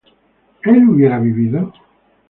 [0.63, 1.71] ¿él hubiera vivido?